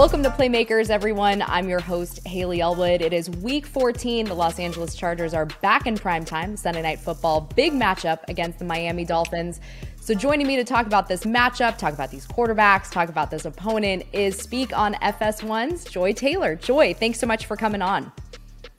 Welcome 0.00 0.22
to 0.22 0.30
Playmakers, 0.30 0.88
everyone. 0.88 1.42
I'm 1.42 1.68
your 1.68 1.78
host, 1.78 2.26
Hayley 2.26 2.62
Elwood. 2.62 3.02
It 3.02 3.12
is 3.12 3.28
week 3.28 3.66
14. 3.66 4.24
The 4.24 4.32
Los 4.32 4.58
Angeles 4.58 4.94
Chargers 4.94 5.34
are 5.34 5.44
back 5.44 5.86
in 5.86 5.94
prime 5.94 6.24
time, 6.24 6.56
Sunday 6.56 6.80
Night 6.80 6.98
Football. 6.98 7.42
Big 7.54 7.74
matchup 7.74 8.20
against 8.26 8.58
the 8.58 8.64
Miami 8.64 9.04
Dolphins. 9.04 9.60
So, 10.00 10.14
joining 10.14 10.46
me 10.46 10.56
to 10.56 10.64
talk 10.64 10.86
about 10.86 11.06
this 11.06 11.24
matchup, 11.24 11.76
talk 11.76 11.92
about 11.92 12.10
these 12.10 12.26
quarterbacks, 12.26 12.90
talk 12.90 13.10
about 13.10 13.30
this 13.30 13.44
opponent 13.44 14.06
is 14.14 14.38
Speak 14.38 14.74
on 14.74 14.94
FS1's 14.94 15.84
Joy 15.84 16.14
Taylor. 16.14 16.56
Joy, 16.56 16.94
thanks 16.94 17.20
so 17.20 17.26
much 17.26 17.44
for 17.44 17.54
coming 17.54 17.82
on. 17.82 18.10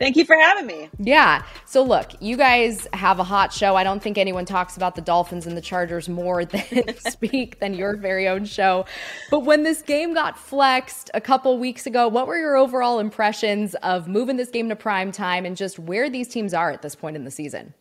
Thank 0.01 0.15
you 0.15 0.25
for 0.25 0.35
having 0.35 0.65
me. 0.65 0.89
Yeah. 0.97 1.43
So, 1.65 1.83
look, 1.83 2.13
you 2.19 2.35
guys 2.35 2.87
have 2.91 3.19
a 3.19 3.23
hot 3.23 3.53
show. 3.53 3.75
I 3.75 3.83
don't 3.83 4.01
think 4.01 4.17
anyone 4.17 4.45
talks 4.45 4.75
about 4.75 4.95
the 4.95 5.01
Dolphins 5.01 5.45
and 5.45 5.55
the 5.55 5.61
Chargers 5.61 6.09
more 6.09 6.43
than 6.43 6.95
speak 6.97 7.59
than 7.59 7.75
your 7.75 7.95
very 7.95 8.27
own 8.27 8.45
show. 8.45 8.85
But 9.29 9.41
when 9.41 9.61
this 9.61 9.83
game 9.83 10.15
got 10.15 10.39
flexed 10.39 11.11
a 11.13 11.21
couple 11.21 11.55
weeks 11.59 11.85
ago, 11.85 12.07
what 12.07 12.25
were 12.25 12.37
your 12.37 12.55
overall 12.55 12.97
impressions 12.97 13.75
of 13.75 14.07
moving 14.07 14.37
this 14.37 14.49
game 14.49 14.69
to 14.69 14.75
prime 14.75 15.11
time 15.11 15.45
and 15.45 15.55
just 15.55 15.77
where 15.77 16.09
these 16.09 16.27
teams 16.27 16.55
are 16.55 16.71
at 16.71 16.81
this 16.81 16.95
point 16.95 17.15
in 17.15 17.23
the 17.23 17.31
season? 17.31 17.75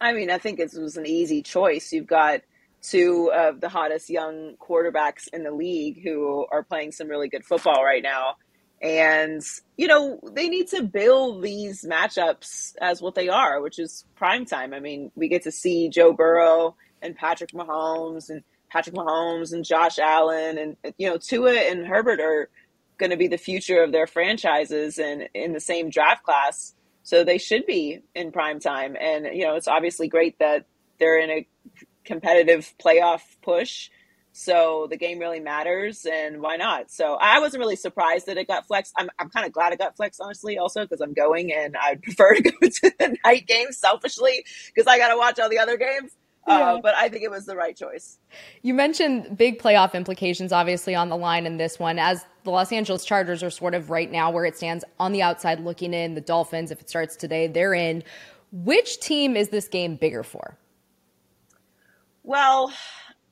I 0.00 0.12
mean, 0.12 0.30
I 0.30 0.38
think 0.38 0.60
it 0.60 0.70
was 0.78 0.96
an 0.96 1.04
easy 1.04 1.42
choice. 1.42 1.92
You've 1.92 2.06
got 2.06 2.42
two 2.80 3.32
of 3.34 3.60
the 3.60 3.68
hottest 3.68 4.08
young 4.08 4.54
quarterbacks 4.60 5.26
in 5.32 5.42
the 5.42 5.50
league 5.50 6.00
who 6.04 6.46
are 6.52 6.62
playing 6.62 6.92
some 6.92 7.08
really 7.08 7.28
good 7.28 7.44
football 7.44 7.82
right 7.84 8.04
now. 8.04 8.36
And, 8.82 9.42
you 9.76 9.86
know, 9.86 10.20
they 10.32 10.48
need 10.48 10.68
to 10.68 10.82
build 10.82 11.42
these 11.42 11.84
matchups 11.84 12.74
as 12.80 13.02
what 13.02 13.14
they 13.14 13.28
are, 13.28 13.60
which 13.60 13.78
is 13.78 14.04
prime 14.16 14.46
time. 14.46 14.72
I 14.72 14.80
mean, 14.80 15.12
we 15.14 15.28
get 15.28 15.42
to 15.42 15.52
see 15.52 15.90
Joe 15.90 16.12
Burrow 16.12 16.76
and 17.02 17.14
Patrick 17.14 17.52
Mahomes 17.52 18.30
and 18.30 18.42
Patrick 18.70 18.94
Mahomes 18.94 19.52
and 19.52 19.64
Josh 19.64 19.98
Allen 19.98 20.56
and, 20.56 20.94
you 20.96 21.10
know, 21.10 21.18
Tua 21.18 21.52
and 21.52 21.86
Herbert 21.86 22.20
are 22.20 22.48
going 22.96 23.10
to 23.10 23.16
be 23.16 23.28
the 23.28 23.36
future 23.36 23.82
of 23.82 23.92
their 23.92 24.06
franchises 24.06 24.98
and 24.98 25.28
in 25.34 25.52
the 25.52 25.60
same 25.60 25.90
draft 25.90 26.22
class. 26.22 26.74
So 27.02 27.24
they 27.24 27.38
should 27.38 27.66
be 27.66 28.00
in 28.14 28.32
prime 28.32 28.60
time. 28.60 28.96
And, 28.98 29.26
you 29.26 29.44
know, 29.44 29.56
it's 29.56 29.68
obviously 29.68 30.08
great 30.08 30.38
that 30.38 30.66
they're 30.98 31.20
in 31.20 31.30
a 31.30 31.46
competitive 32.04 32.72
playoff 32.82 33.22
push 33.42 33.90
so 34.32 34.86
the 34.88 34.96
game 34.96 35.18
really 35.18 35.40
matters, 35.40 36.06
and 36.06 36.40
why 36.40 36.56
not? 36.56 36.90
So 36.90 37.14
I 37.14 37.40
wasn't 37.40 37.60
really 37.60 37.76
surprised 37.76 38.26
that 38.26 38.36
it 38.36 38.46
got 38.46 38.66
flexed. 38.66 38.94
I'm, 38.96 39.10
I'm 39.18 39.28
kind 39.28 39.44
of 39.44 39.52
glad 39.52 39.72
it 39.72 39.78
got 39.78 39.96
flexed, 39.96 40.20
honestly, 40.20 40.56
also 40.56 40.82
because 40.82 41.00
I'm 41.00 41.12
going 41.12 41.52
and 41.52 41.76
I'd 41.76 42.02
prefer 42.02 42.34
to 42.34 42.42
go 42.42 42.50
to 42.60 42.92
the 42.98 43.16
night 43.24 43.46
game 43.46 43.72
selfishly 43.72 44.44
because 44.74 44.86
I 44.86 44.98
got 44.98 45.08
to 45.08 45.16
watch 45.16 45.38
all 45.40 45.48
the 45.48 45.58
other 45.58 45.76
games. 45.76 46.12
Uh, 46.48 46.56
yeah. 46.58 46.72
Uh, 46.72 46.80
but 46.80 46.94
I 46.94 47.08
think 47.08 47.22
it 47.22 47.30
was 47.30 47.44
the 47.44 47.56
right 47.56 47.76
choice. 47.76 48.18
You 48.62 48.72
mentioned 48.72 49.36
big 49.36 49.58
playoff 49.58 49.94
implications, 49.94 50.52
obviously, 50.52 50.94
on 50.94 51.08
the 51.10 51.16
line 51.16 51.44
in 51.44 51.58
this 51.58 51.78
one, 51.78 51.98
as 51.98 52.24
the 52.44 52.50
Los 52.50 52.72
Angeles 52.72 53.04
Chargers 53.04 53.42
are 53.42 53.50
sort 53.50 53.74
of 53.74 53.90
right 53.90 54.10
now 54.10 54.30
where 54.30 54.46
it 54.46 54.56
stands 54.56 54.84
on 54.98 55.12
the 55.12 55.22
outside 55.22 55.60
looking 55.60 55.92
in. 55.92 56.14
The 56.14 56.20
Dolphins, 56.20 56.70
if 56.70 56.80
it 56.80 56.88
starts 56.88 57.14
today, 57.16 57.46
they're 57.46 57.74
in. 57.74 58.02
Which 58.52 59.00
team 59.00 59.36
is 59.36 59.50
this 59.50 59.68
game 59.68 59.96
bigger 59.96 60.22
for? 60.22 60.56
Well, 62.22 62.72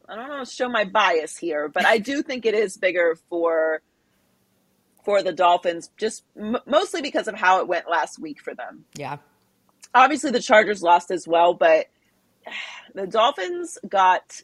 I 0.09 0.17
don't 0.17 0.29
want 0.29 0.49
to 0.49 0.55
show 0.55 0.69
my 0.69 0.85
bias 0.85 1.37
here, 1.37 1.69
but 1.69 1.85
I 1.85 1.99
do 1.99 2.23
think 2.23 2.47
it 2.47 2.55
is 2.55 2.77
bigger 2.77 3.17
for 3.29 3.83
for 5.05 5.23
the 5.23 5.33
Dolphins, 5.33 5.91
just 5.97 6.25
m- 6.39 6.59
mostly 6.67 7.03
because 7.03 7.29
of 7.29 7.35
how 7.35 7.61
it 7.61 7.69
went 7.69 7.89
last 7.89 8.19
week 8.19 8.43
for 8.43 8.55
them. 8.55 8.85
Yeah. 8.95 9.19
Obviously, 9.95 10.31
the 10.31 10.43
Chargers 10.43 10.83
lost 10.83 11.11
as 11.11 11.27
well, 11.27 11.55
but 11.55 11.87
the 12.95 13.07
Dolphins 13.07 13.79
got 13.89 14.41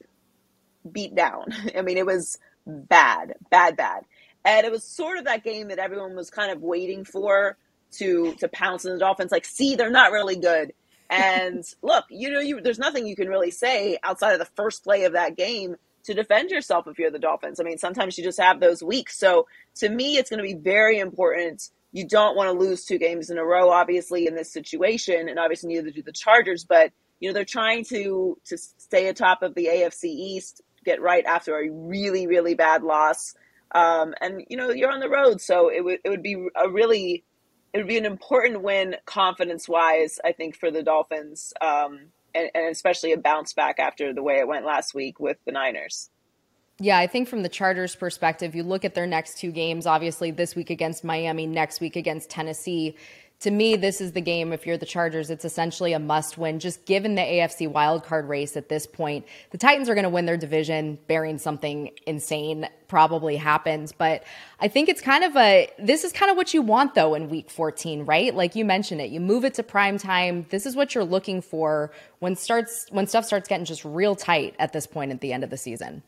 beat 0.90 1.14
down. 1.14 1.46
I 1.76 1.82
mean, 1.82 1.98
it 1.98 2.06
was 2.06 2.38
bad, 2.66 3.34
bad, 3.50 3.76
bad, 3.76 4.04
and 4.44 4.66
it 4.66 4.72
was 4.72 4.84
sort 4.84 5.18
of 5.18 5.24
that 5.24 5.44
game 5.44 5.68
that 5.68 5.78
everyone 5.78 6.14
was 6.14 6.30
kind 6.30 6.52
of 6.52 6.62
waiting 6.62 7.04
for 7.04 7.56
to 7.92 8.34
to 8.34 8.48
pounce 8.48 8.84
on 8.84 8.92
the 8.92 8.98
Dolphins. 8.98 9.32
Like, 9.32 9.46
see, 9.46 9.76
they're 9.76 9.90
not 9.90 10.12
really 10.12 10.36
good 10.36 10.72
and 11.10 11.64
look, 11.82 12.04
you 12.10 12.30
know, 12.30 12.40
you 12.40 12.60
there's 12.60 12.78
nothing 12.78 13.06
you 13.06 13.16
can 13.16 13.28
really 13.28 13.50
say 13.50 13.98
outside 14.02 14.32
of 14.32 14.38
the 14.38 14.50
first 14.56 14.84
play 14.84 15.04
of 15.04 15.12
that 15.12 15.36
game 15.36 15.76
to 16.04 16.14
defend 16.14 16.50
yourself 16.50 16.86
if 16.86 16.98
you're 16.98 17.10
the 17.10 17.18
Dolphins. 17.18 17.60
I 17.60 17.64
mean, 17.64 17.78
sometimes 17.78 18.16
you 18.18 18.24
just 18.24 18.40
have 18.40 18.60
those 18.60 18.82
weeks. 18.82 19.18
So 19.18 19.46
to 19.76 19.88
me, 19.88 20.16
it's 20.16 20.30
going 20.30 20.38
to 20.38 20.44
be 20.44 20.54
very 20.54 20.98
important. 20.98 21.70
You 21.92 22.06
don't 22.06 22.36
want 22.36 22.48
to 22.48 22.58
lose 22.58 22.84
two 22.84 22.98
games 22.98 23.30
in 23.30 23.38
a 23.38 23.44
row, 23.44 23.70
obviously, 23.70 24.26
in 24.26 24.34
this 24.34 24.52
situation, 24.52 25.28
and 25.28 25.38
obviously 25.38 25.72
neither 25.74 25.90
do 25.90 26.02
the 26.02 26.12
Chargers. 26.12 26.64
But 26.64 26.92
you 27.20 27.28
know, 27.28 27.34
they're 27.34 27.44
trying 27.44 27.84
to 27.86 28.38
to 28.46 28.58
stay 28.58 29.08
atop 29.08 29.42
of 29.42 29.54
the 29.54 29.66
AFC 29.66 30.04
East, 30.04 30.60
get 30.84 31.00
right 31.00 31.24
after 31.24 31.58
a 31.58 31.70
really 31.70 32.26
really 32.26 32.54
bad 32.54 32.82
loss. 32.82 33.34
Um, 33.74 34.14
and 34.20 34.44
you 34.48 34.56
know, 34.56 34.70
you're 34.70 34.92
on 34.92 35.00
the 35.00 35.08
road, 35.08 35.40
so 35.40 35.70
it 35.70 35.82
would 35.82 36.00
it 36.04 36.08
would 36.10 36.22
be 36.22 36.48
a 36.54 36.68
really 36.68 37.24
it 37.74 37.78
would 37.78 37.88
be 37.88 37.98
an 37.98 38.06
important 38.06 38.62
win 38.62 38.96
confidence 39.04 39.68
wise, 39.68 40.20
I 40.24 40.30
think, 40.30 40.56
for 40.56 40.70
the 40.70 40.84
Dolphins, 40.84 41.52
um, 41.60 42.12
and, 42.32 42.48
and 42.54 42.70
especially 42.70 43.12
a 43.12 43.18
bounce 43.18 43.52
back 43.52 43.80
after 43.80 44.14
the 44.14 44.22
way 44.22 44.38
it 44.38 44.46
went 44.46 44.64
last 44.64 44.94
week 44.94 45.18
with 45.18 45.38
the 45.44 45.50
Niners. 45.50 46.08
Yeah, 46.78 46.98
I 46.98 47.08
think 47.08 47.28
from 47.28 47.42
the 47.42 47.48
Chargers' 47.48 47.96
perspective, 47.96 48.54
you 48.54 48.62
look 48.62 48.84
at 48.84 48.94
their 48.94 49.08
next 49.08 49.38
two 49.38 49.50
games, 49.50 49.86
obviously 49.86 50.30
this 50.30 50.54
week 50.54 50.70
against 50.70 51.02
Miami, 51.02 51.46
next 51.46 51.80
week 51.80 51.96
against 51.96 52.30
Tennessee 52.30 52.96
to 53.44 53.50
me, 53.50 53.76
this 53.76 54.00
is 54.00 54.12
the 54.12 54.22
game. 54.22 54.54
If 54.54 54.66
you're 54.66 54.78
the 54.78 54.86
Chargers, 54.86 55.28
it's 55.28 55.44
essentially 55.44 55.92
a 55.92 55.98
must 55.98 56.38
win. 56.38 56.60
Just 56.60 56.86
given 56.86 57.14
the 57.14 57.20
AFC 57.20 57.70
wildcard 57.70 58.26
race 58.26 58.56
at 58.56 58.70
this 58.70 58.86
point, 58.86 59.26
the 59.50 59.58
Titans 59.58 59.90
are 59.90 59.94
going 59.94 60.04
to 60.04 60.10
win 60.10 60.24
their 60.24 60.38
division, 60.38 60.98
bearing 61.08 61.36
something 61.36 61.90
insane 62.06 62.66
probably 62.88 63.36
happens. 63.36 63.92
But 63.92 64.24
I 64.60 64.68
think 64.68 64.88
it's 64.88 65.02
kind 65.02 65.24
of 65.24 65.36
a, 65.36 65.68
this 65.78 66.04
is 66.04 66.12
kind 66.12 66.30
of 66.30 66.38
what 66.38 66.54
you 66.54 66.62
want 66.62 66.94
though 66.94 67.14
in 67.14 67.28
week 67.28 67.50
14, 67.50 68.06
right? 68.06 68.34
Like 68.34 68.56
you 68.56 68.64
mentioned 68.64 69.02
it, 69.02 69.10
you 69.10 69.20
move 69.20 69.44
it 69.44 69.52
to 69.54 69.62
prime 69.62 69.98
time. 69.98 70.46
This 70.48 70.64
is 70.64 70.74
what 70.74 70.94
you're 70.94 71.04
looking 71.04 71.42
for 71.42 71.92
when 72.20 72.36
starts, 72.36 72.86
when 72.92 73.06
stuff 73.06 73.26
starts 73.26 73.46
getting 73.46 73.66
just 73.66 73.84
real 73.84 74.16
tight 74.16 74.54
at 74.58 74.72
this 74.72 74.86
point 74.86 75.12
at 75.12 75.20
the 75.20 75.34
end 75.34 75.44
of 75.44 75.50
the 75.50 75.58
season. 75.58 76.02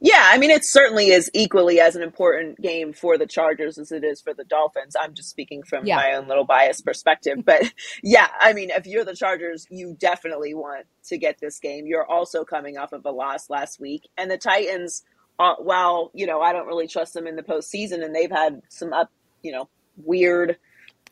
Yeah, 0.00 0.28
I 0.30 0.38
mean, 0.38 0.50
it 0.50 0.64
certainly 0.64 1.08
is 1.08 1.30
equally 1.34 1.80
as 1.80 1.96
an 1.96 2.02
important 2.02 2.60
game 2.60 2.92
for 2.92 3.18
the 3.18 3.26
Chargers 3.26 3.78
as 3.78 3.92
it 3.92 4.04
is 4.04 4.20
for 4.20 4.34
the 4.34 4.44
Dolphins. 4.44 4.94
I'm 5.00 5.14
just 5.14 5.30
speaking 5.30 5.62
from 5.62 5.86
yeah. 5.86 5.96
my 5.96 6.12
own 6.14 6.28
little 6.28 6.44
biased 6.44 6.84
perspective. 6.84 7.38
But 7.44 7.72
yeah, 8.02 8.28
I 8.40 8.52
mean, 8.52 8.70
if 8.70 8.86
you're 8.86 9.04
the 9.04 9.16
Chargers, 9.16 9.66
you 9.70 9.96
definitely 9.98 10.54
want 10.54 10.86
to 11.04 11.18
get 11.18 11.38
this 11.40 11.58
game. 11.58 11.86
You're 11.86 12.06
also 12.06 12.44
coming 12.44 12.78
off 12.78 12.92
of 12.92 13.04
a 13.04 13.10
loss 13.10 13.50
last 13.50 13.80
week. 13.80 14.08
And 14.16 14.30
the 14.30 14.38
Titans, 14.38 15.02
uh, 15.38 15.54
while, 15.56 16.10
you 16.14 16.26
know, 16.26 16.40
I 16.40 16.52
don't 16.52 16.66
really 16.66 16.88
trust 16.88 17.14
them 17.14 17.26
in 17.26 17.36
the 17.36 17.42
postseason, 17.42 18.04
and 18.04 18.14
they've 18.14 18.30
had 18.30 18.62
some 18.68 18.92
up, 18.92 19.10
you 19.42 19.52
know, 19.52 19.68
weird 19.96 20.56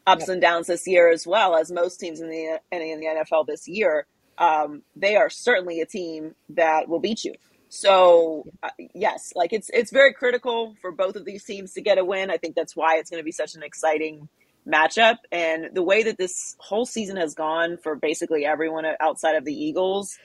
ups 0.07 0.29
and 0.29 0.41
downs 0.41 0.69
this 0.69 0.87
year 0.87 1.11
as 1.11 1.27
well 1.27 1.57
as 1.57 1.73
most 1.73 1.99
teams 1.99 2.21
in 2.21 2.29
the 2.29 2.61
in 2.71 3.01
the 3.01 3.07
NFL 3.07 3.47
this 3.47 3.67
year. 3.67 4.07
Um, 4.39 4.83
they 4.95 5.17
are 5.17 5.31
certainly 5.31 5.81
a 5.81 5.87
team 5.87 6.35
that 6.51 6.89
will 6.89 7.01
beat 7.01 7.25
you. 7.25 7.35
So 7.77 8.45
uh, 8.63 8.71
yes, 8.95 9.33
like 9.35 9.53
it's 9.53 9.71
it's 9.73 9.91
very 9.91 10.13
critical 10.13 10.75
for 10.81 10.91
both 10.91 11.17
of 11.17 11.25
these 11.25 11.45
teams 11.45 11.73
to 11.75 11.83
get 11.83 11.99
a 11.99 12.05
win. 12.05 12.31
I 12.31 12.39
think 12.39 12.55
that's 12.55 12.75
why 12.75 12.97
it's 12.97 13.11
going 13.11 13.21
to 13.21 13.25
be 13.25 13.33
such 13.33 13.55
an 13.55 13.63
exciting 13.63 14.29
matchup. 14.67 15.17
And 15.31 15.71
the 15.75 15.83
way 15.83 16.03
that 16.05 16.19
this 16.19 16.57
whole 16.59 16.87
season 16.87 17.17
has 17.17 17.35
gone 17.35 17.77
for 17.77 17.95
basically 17.95 18.45
everyone 18.45 18.85
outside 19.01 19.37
of 19.37 19.45
the 19.45 19.55
Eagles, 19.55 20.19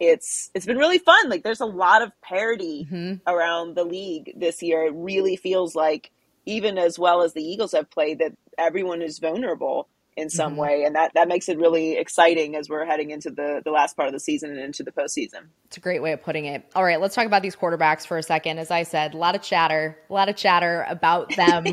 it's 0.00 0.50
it's 0.54 0.66
been 0.66 0.78
really 0.78 0.98
fun. 0.98 1.28
Like 1.28 1.44
there's 1.44 1.60
a 1.60 1.66
lot 1.66 2.02
of 2.02 2.10
parity 2.22 2.86
mm-hmm. 2.90 3.14
around 3.26 3.76
the 3.76 3.84
league 3.84 4.32
this 4.36 4.62
year. 4.62 4.84
It 4.86 4.94
really 4.94 5.36
feels 5.36 5.74
like 5.74 6.10
even 6.44 6.78
as 6.78 6.98
well 6.98 7.22
as 7.22 7.32
the 7.32 7.42
Eagles 7.42 7.72
have 7.72 7.90
played, 7.90 8.18
that 8.18 8.32
everyone 8.58 9.02
is 9.02 9.18
vulnerable 9.18 9.88
in 10.16 10.30
some 10.30 10.52
mm-hmm. 10.52 10.60
way, 10.60 10.84
and 10.84 10.94
that 10.94 11.12
that 11.14 11.28
makes 11.28 11.48
it 11.48 11.58
really 11.58 11.96
exciting 11.96 12.56
as 12.56 12.68
we're 12.68 12.84
heading 12.84 13.10
into 13.10 13.30
the 13.30 13.60
the 13.64 13.70
last 13.70 13.96
part 13.96 14.08
of 14.08 14.14
the 14.14 14.20
season 14.20 14.50
and 14.50 14.58
into 14.58 14.82
the 14.82 14.92
postseason. 14.92 15.48
It's 15.66 15.76
a 15.76 15.80
great 15.80 16.00
way 16.00 16.12
of 16.12 16.22
putting 16.22 16.46
it. 16.46 16.64
All 16.74 16.84
right, 16.84 17.00
let's 17.00 17.14
talk 17.14 17.26
about 17.26 17.42
these 17.42 17.54
quarterbacks 17.54 18.06
for 18.06 18.16
a 18.16 18.22
second. 18.22 18.58
As 18.58 18.70
I 18.70 18.82
said, 18.82 19.14
a 19.14 19.18
lot 19.18 19.34
of 19.34 19.42
chatter, 19.42 19.98
a 20.08 20.12
lot 20.12 20.28
of 20.28 20.36
chatter 20.36 20.86
about 20.88 21.28
them. 21.36 21.66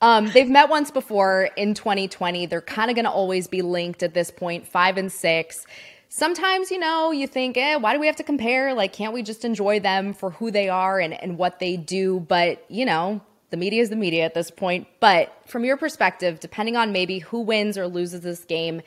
um, 0.00 0.26
they've 0.28 0.48
met 0.48 0.68
once 0.68 0.90
before 0.90 1.50
in 1.56 1.74
2020. 1.74 2.46
They're 2.46 2.60
kind 2.60 2.90
of 2.90 2.94
going 2.94 3.04
to 3.04 3.10
always 3.10 3.48
be 3.48 3.62
linked 3.62 4.02
at 4.02 4.14
this 4.14 4.30
point, 4.30 4.68
five 4.68 4.96
and 4.96 5.10
six. 5.10 5.66
Sometimes, 6.08 6.70
you 6.70 6.78
know, 6.78 7.10
you 7.10 7.26
think, 7.26 7.56
eh, 7.56 7.76
why 7.76 7.94
do 7.94 7.98
we 7.98 8.06
have 8.06 8.16
to 8.16 8.22
compare? 8.22 8.74
Like, 8.74 8.92
can't 8.92 9.14
we 9.14 9.22
just 9.22 9.46
enjoy 9.46 9.80
them 9.80 10.12
for 10.12 10.30
who 10.30 10.50
they 10.50 10.68
are 10.68 11.00
and, 11.00 11.14
and 11.14 11.38
what 11.38 11.58
they 11.58 11.78
do? 11.78 12.20
But, 12.20 12.66
you 12.68 12.84
know, 12.84 13.22
the 13.52 13.56
media 13.58 13.82
is 13.82 13.90
the 13.90 13.96
media 13.96 14.24
at 14.24 14.34
this 14.34 14.50
point. 14.50 14.88
But 14.98 15.32
from 15.46 15.64
your 15.64 15.76
perspective, 15.76 16.40
depending 16.40 16.74
on 16.74 16.90
maybe 16.90 17.20
who 17.20 17.42
wins 17.42 17.78
or 17.78 17.86
loses 17.86 18.22
this 18.22 18.44
game, 18.44 18.80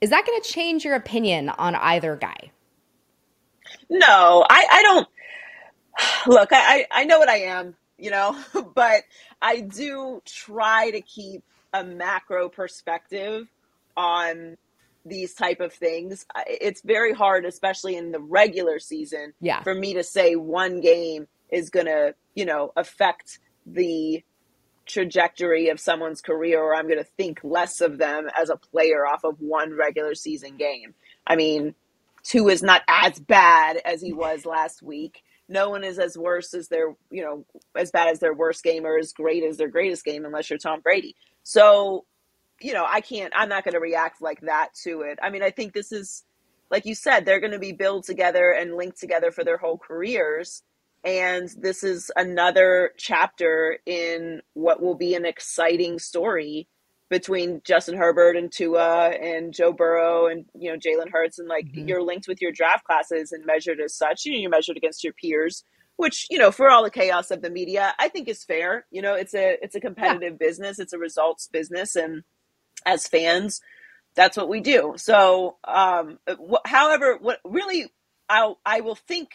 is 0.00 0.10
that 0.10 0.24
going 0.24 0.40
to 0.40 0.48
change 0.48 0.84
your 0.84 0.94
opinion 0.94 1.50
on 1.50 1.74
either 1.74 2.16
guy? 2.16 2.52
No, 3.90 4.46
I, 4.48 4.66
I 4.70 4.82
don't. 4.82 5.08
Look, 6.26 6.50
I, 6.52 6.86
I 6.92 7.04
know 7.04 7.18
what 7.18 7.28
I 7.28 7.38
am, 7.38 7.74
you 7.98 8.10
know, 8.10 8.38
but 8.74 9.02
I 9.42 9.60
do 9.60 10.22
try 10.24 10.92
to 10.92 11.00
keep 11.00 11.42
a 11.72 11.82
macro 11.82 12.48
perspective 12.48 13.48
on 13.96 14.56
these 15.04 15.34
type 15.34 15.60
of 15.60 15.72
things. 15.72 16.24
It's 16.46 16.82
very 16.82 17.12
hard, 17.12 17.44
especially 17.44 17.96
in 17.96 18.12
the 18.12 18.20
regular 18.20 18.78
season, 18.78 19.34
yeah. 19.40 19.62
for 19.64 19.74
me 19.74 19.94
to 19.94 20.04
say 20.04 20.36
one 20.36 20.80
game 20.80 21.26
is 21.50 21.68
going 21.70 21.86
to, 21.86 22.14
you 22.34 22.44
know, 22.44 22.72
affect 22.76 23.40
the 23.66 24.22
trajectory 24.86 25.68
of 25.68 25.80
someone's 25.80 26.20
career 26.20 26.60
or 26.60 26.74
I'm 26.74 26.86
going 26.86 26.98
to 26.98 27.10
think 27.16 27.40
less 27.42 27.80
of 27.80 27.98
them 27.98 28.28
as 28.38 28.50
a 28.50 28.56
player 28.56 29.06
off 29.06 29.24
of 29.24 29.40
one 29.40 29.72
regular 29.72 30.14
season 30.14 30.56
game. 30.56 30.94
I 31.26 31.36
mean, 31.36 31.74
Tua 32.22 32.52
is 32.52 32.62
not 32.62 32.82
as 32.88 33.18
bad 33.18 33.78
as 33.84 34.00
he 34.00 34.12
was 34.12 34.44
last 34.44 34.82
week. 34.82 35.22
No 35.48 35.70
one 35.70 35.84
is 35.84 35.98
as 35.98 36.16
worse 36.16 36.54
as 36.54 36.68
their, 36.68 36.94
you 37.10 37.22
know, 37.22 37.44
as 37.76 37.90
bad 37.90 38.08
as 38.08 38.20
their 38.20 38.34
worst 38.34 38.62
game 38.62 38.86
or 38.86 38.98
as 38.98 39.12
great 39.12 39.44
as 39.44 39.56
their 39.56 39.68
greatest 39.68 40.04
game 40.04 40.24
unless 40.24 40.48
you're 40.48 40.58
Tom 40.58 40.80
Brady. 40.80 41.16
So, 41.42 42.04
you 42.60 42.72
know, 42.72 42.86
I 42.88 43.00
can't 43.00 43.32
I'm 43.36 43.48
not 43.48 43.64
going 43.64 43.74
to 43.74 43.80
react 43.80 44.22
like 44.22 44.40
that 44.42 44.70
to 44.84 45.02
it. 45.02 45.18
I 45.22 45.30
mean, 45.30 45.42
I 45.42 45.50
think 45.50 45.74
this 45.74 45.92
is 45.92 46.24
like 46.70 46.86
you 46.86 46.94
said, 46.94 47.24
they're 47.24 47.40
going 47.40 47.52
to 47.52 47.58
be 47.58 47.72
built 47.72 48.04
together 48.06 48.50
and 48.50 48.74
linked 48.74 48.98
together 48.98 49.30
for 49.30 49.44
their 49.44 49.58
whole 49.58 49.78
careers 49.78 50.62
and 51.04 51.48
this 51.58 51.84
is 51.84 52.10
another 52.16 52.92
chapter 52.96 53.78
in 53.84 54.40
what 54.54 54.82
will 54.82 54.94
be 54.94 55.14
an 55.14 55.26
exciting 55.26 55.98
story 55.98 56.68
between 57.10 57.60
Justin 57.64 57.96
Herbert 57.96 58.36
and 58.36 58.50
Tua 58.50 59.10
and 59.10 59.52
Joe 59.52 59.72
Burrow 59.72 60.26
and 60.26 60.46
you 60.58 60.72
know 60.72 60.78
Jalen 60.78 61.10
Hurts 61.12 61.38
and 61.38 61.48
like 61.48 61.66
mm-hmm. 61.66 61.86
you're 61.86 62.02
linked 62.02 62.26
with 62.26 62.40
your 62.40 62.52
draft 62.52 62.84
classes 62.84 63.32
and 63.32 63.44
measured 63.44 63.80
as 63.80 63.94
such. 63.94 64.24
You 64.24 64.32
know, 64.32 64.38
you're 64.38 64.50
measured 64.50 64.78
against 64.78 65.04
your 65.04 65.12
peers, 65.12 65.62
which 65.96 66.26
you 66.30 66.38
know 66.38 66.50
for 66.50 66.70
all 66.70 66.82
the 66.82 66.90
chaos 66.90 67.30
of 67.30 67.42
the 67.42 67.50
media, 67.50 67.94
I 67.98 68.08
think 68.08 68.28
is 68.28 68.42
fair. 68.42 68.86
You 68.90 69.02
know, 69.02 69.14
it's 69.14 69.34
a 69.34 69.58
it's 69.62 69.74
a 69.74 69.80
competitive 69.80 70.38
yeah. 70.40 70.46
business, 70.46 70.78
it's 70.78 70.94
a 70.94 70.98
results 70.98 71.48
business, 71.48 71.94
and 71.96 72.24
as 72.86 73.06
fans, 73.06 73.60
that's 74.16 74.36
what 74.36 74.48
we 74.48 74.60
do. 74.60 74.94
So, 74.96 75.58
um, 75.64 76.18
wh- 76.28 76.66
however, 76.66 77.18
what 77.20 77.40
really 77.44 77.92
I 78.28 78.54
I 78.64 78.80
will 78.80 78.96
think 78.96 79.28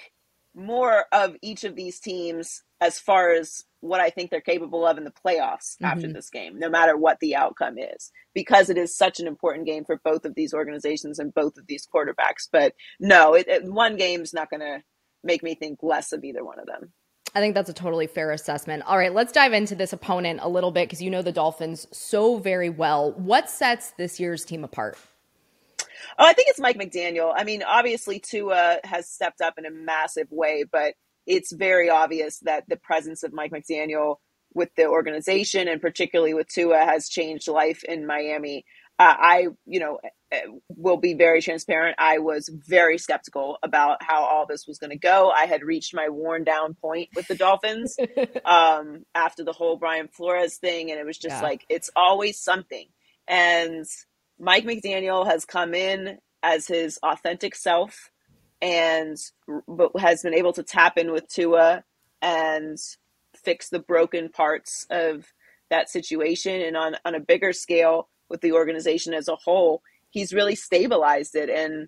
more 0.56 1.06
of 1.12 1.36
each 1.42 1.64
of 1.64 1.76
these 1.76 2.00
teams 2.00 2.64
as 2.82 3.00
far 3.00 3.32
as 3.32 3.64
what 3.82 4.00
I 4.00 4.10
think 4.10 4.30
they're 4.30 4.42
capable 4.42 4.86
of 4.86 4.98
in 4.98 5.04
the 5.04 5.12
playoffs 5.12 5.76
mm-hmm. 5.76 5.86
after 5.86 6.12
this 6.12 6.30
game, 6.30 6.60
no 6.60 6.70
matter 6.70 6.98
what 6.98 7.20
the 7.20 7.36
outcome 7.36 7.78
is, 7.78 8.12
because 8.34 8.70
it 8.70 8.78
is 8.78 8.96
such 8.96 9.20
an 9.20 9.28
important 9.28 9.66
game 9.66 9.86
for 9.86 10.00
both 10.04 10.26
of 10.26 10.36
these 10.36 10.54
organizations 10.54 11.20
and 11.20 11.34
both 11.34 11.58
of 11.58 11.68
these 11.68 11.88
quarterbacks. 11.94 12.48
But 12.52 12.74
no, 13.00 13.34
it, 13.34 13.48
it, 13.48 13.64
one 13.66 13.96
game's 13.96 14.34
not 14.34 14.50
going 14.50 14.62
to 14.62 14.84
make 15.24 15.44
me 15.44 15.56
think 15.56 15.80
less 15.82 16.12
of 16.12 16.24
either 16.24 16.44
one 16.44 16.60
of 16.60 16.66
them. 16.66 16.94
I 17.36 17.42
think 17.42 17.54
that's 17.54 17.70
a 17.70 17.74
totally 17.74 18.08
fair 18.08 18.32
assessment. 18.32 18.84
All 18.88 18.98
right, 18.98 19.14
let's 19.14 19.32
dive 19.32 19.54
into 19.54 19.76
this 19.76 19.94
opponent 19.94 20.40
a 20.42 20.50
little 20.50 20.72
bit 20.72 20.88
because 20.88 21.02
you 21.02 21.12
know 21.12 21.22
the 21.22 21.32
Dolphins 21.32 21.88
so 21.92 22.38
very 22.38 22.70
well. 22.70 23.12
What 23.12 23.50
sets 23.50 23.92
this 23.92 24.20
year's 24.20 24.46
team 24.46 24.64
apart? 24.64 24.98
Oh, 26.18 26.26
I 26.26 26.34
think 26.34 26.50
it's 26.50 26.60
Mike 26.60 26.78
McDaniel. 26.78 27.34
I 27.36 27.44
mean, 27.44 27.64
obviously 27.64 28.20
Tua 28.20 28.80
has 28.84 29.10
stepped 29.10 29.42
up 29.42 29.56
in 29.58 29.66
a 29.66 29.72
massive 29.72 30.28
way, 30.32 30.64
but 30.70 30.94
it's 31.26 31.52
very 31.52 31.90
obvious 31.90 32.40
that 32.40 32.64
the 32.68 32.78
presence 32.78 33.24
of 33.24 33.34
Mike 33.34 33.52
McDaniel 33.52 34.16
with 34.54 34.70
the 34.76 34.88
organization 34.88 35.68
and 35.68 35.82
particularly 35.82 36.34
with 36.34 36.48
Tua 36.48 36.80
has 36.80 37.08
changed 37.08 37.48
life 37.48 37.84
in 37.84 38.08
Miami. 38.08 38.66
Uh, 38.98 39.16
I, 39.18 39.48
you 39.66 39.80
know, 39.80 40.00
eh, 40.32 40.42
will 40.70 40.98
be 40.98 41.14
very 41.14 41.42
transparent. 41.42 41.96
I 42.00 42.18
was 42.18 42.50
very 42.68 42.98
skeptical 42.98 43.58
about 43.64 44.04
how 44.04 44.26
all 44.26 44.46
this 44.46 44.68
was 44.68 44.78
going 44.78 44.90
to 44.90 44.98
go. 44.98 45.30
I 45.30 45.46
had 45.46 45.64
reached 45.64 45.94
my 45.94 46.10
worn 46.10 46.44
down 46.44 46.74
point 46.74 47.10
with 47.16 47.28
the 47.28 47.36
Dolphins 47.36 47.96
um, 48.46 49.06
after 49.16 49.46
the 49.46 49.54
whole 49.54 49.78
Brian 49.78 50.10
Flores 50.10 50.58
thing, 50.58 50.92
and 50.92 51.00
it 51.00 51.06
was 51.06 51.18
just 51.18 51.38
yeah. 51.38 51.42
like 51.42 51.66
it's 51.70 51.90
always 51.96 52.42
something. 52.42 52.88
And 53.26 53.86
Mike 54.40 54.66
McDaniel 54.66 55.26
has 55.26 55.46
come 55.46 55.74
in 55.74 56.18
as 56.42 56.68
his 56.68 57.00
authentic 57.04 57.56
self 57.56 58.10
and 58.62 59.18
has 59.98 60.24
been 60.24 60.34
able 60.34 60.54
to 60.54 60.64
tap 60.64 60.98
in 60.98 61.12
with 61.12 61.28
Tua 61.28 61.84
and 62.22 62.78
fix 63.36 63.70
the 63.70 63.80
broken 63.80 64.30
parts 64.30 64.86
of 64.90 65.26
that 65.70 65.90
situation. 65.90 66.62
And 66.62 66.76
on, 66.78 66.96
on 67.06 67.16
a 67.16 67.20
bigger 67.20 67.54
scale 67.54 68.10
with 68.30 68.42
the 68.42 68.54
organization 68.54 69.14
as 69.14 69.28
a 69.28 69.36
whole 69.36 69.82
he's 70.12 70.34
really 70.34 70.56
stabilized 70.56 71.36
it. 71.36 71.50
And 71.50 71.88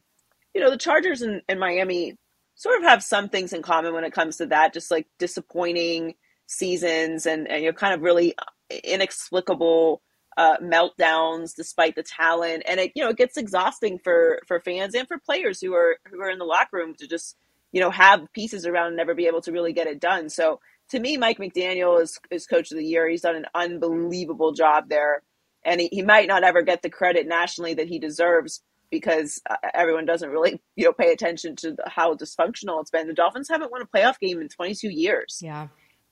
you 0.54 0.62
know 0.62 0.70
the 0.70 0.78
chargers 0.78 1.22
and, 1.22 1.42
and 1.48 1.60
miami 1.60 2.18
sort 2.56 2.78
of 2.78 2.84
have 2.84 3.04
some 3.04 3.30
things 3.30 3.54
in 3.54 3.62
common 3.62 3.94
when 3.94 4.04
it 4.04 4.14
comes 4.14 4.38
to 4.38 4.46
that 4.48 4.74
just 4.74 4.92
like 4.92 5.08
disappointing 5.18 6.16
seasons 6.46 7.26
and, 7.26 7.48
and 7.48 7.64
you're 7.64 7.74
kind 7.74 7.94
of 7.94 8.02
really 8.02 8.36
inexplicable 8.84 10.02
uh, 10.38 10.58
meltdowns 10.58 11.54
despite 11.56 11.96
the 11.96 12.04
talent, 12.04 12.64
and 12.68 12.80
it 12.80 12.92
you 12.96 13.04
know 13.04 13.10
it 13.10 13.18
gets 13.18 13.38
exhausting 13.38 14.00
for 14.00 14.40
for 14.48 14.60
fans 14.60 14.96
and 14.96 15.08
for 15.08 15.18
players 15.18 15.60
who 15.62 15.74
are 15.74 15.98
who 16.10 16.22
are 16.22 16.30
in 16.30 16.40
the 16.40 16.46
locker 16.46 16.78
room 16.78 16.96
to 16.96 17.08
just 17.08 17.36
you 17.72 17.82
know 17.82 17.90
have 17.90 18.32
pieces 18.34 18.66
around 18.66 18.88
and 18.88 18.98
never 18.98 19.14
be 19.14 19.28
able 19.28 19.42
to 19.42 19.52
really 19.52 19.74
get 19.74 19.88
it 19.88 20.00
done. 20.00 20.30
So 20.30 20.60
to 20.90 21.00
me, 21.00 21.18
Mike 21.18 21.38
McDaniel 21.38 22.02
is 22.02 22.20
is 22.30 22.48
coach 22.48 22.72
of 22.72 22.78
the 22.78 22.86
year. 22.86 23.08
He's 23.10 23.22
done 23.22 23.36
an 23.36 23.46
unbelievable 23.54 24.54
job 24.54 24.90
there, 24.90 25.24
and 25.64 25.82
he, 25.82 25.90
he 25.92 26.02
might 26.02 26.28
not 26.28 26.44
ever 26.44 26.62
get 26.62 26.82
the 26.82 26.90
credit 26.90 27.28
nationally 27.28 27.74
that 27.74 27.88
he 27.88 28.00
deserves 28.00 28.62
because 28.90 29.42
uh, 29.50 29.56
everyone 29.74 30.06
doesn't 30.06 30.30
really 30.30 30.62
you 30.76 30.86
know 30.86 30.94
pay 30.94 31.12
attention 31.12 31.56
to 31.58 31.76
how 31.88 32.16
dysfunctional 32.16 32.82
it's 32.82 32.92
been. 32.92 33.08
The 33.08 33.14
Dolphins 33.14 33.50
haven't 33.50 33.72
won 33.72 33.82
a 33.82 33.86
playoff 33.86 34.20
game 34.20 34.40
in 34.40 34.48
22 34.48 34.90
years. 34.90 35.40
Yeah 35.42 35.68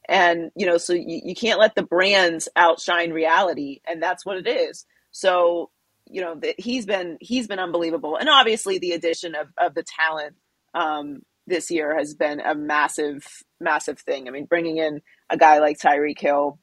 and 0.10 0.52
you 0.56 0.66
know 0.66 0.78
so 0.78 0.92
you, 0.94 1.22
you 1.24 1.36
can't 1.36 1.60
let 1.60 1.76
the 1.76 1.84
brands 1.84 2.50
outshine 2.56 3.12
reality 3.12 3.80
and 3.88 4.02
that's 4.02 4.26
what 4.26 4.38
it 4.38 4.48
is. 4.48 4.86
So 5.12 5.70
you 6.06 6.22
know 6.22 6.36
that 6.36 6.60
he's 6.60 6.86
been 6.86 7.18
he's 7.22 7.48
been 7.48 7.60
unbelievable. 7.60 8.18
And 8.18 8.28
obviously 8.28 8.80
the 8.80 8.94
addition 8.94 9.36
of, 9.36 9.48
of 9.58 9.76
the 9.76 9.84
talent 9.84 10.36
um, 10.74 11.22
this 11.46 11.70
year 11.72 11.96
has 11.98 12.16
been 12.16 12.42
a 12.42 12.56
massive 12.56 13.26
massive 13.62 14.00
thing. 14.00 14.28
I 14.28 14.32
mean 14.32 14.46
bringing 14.46 14.78
in 14.78 15.02
a 15.30 15.38
guy 15.38 15.60
like 15.60 15.78
tyreek 15.78 16.20
hill 16.20 16.60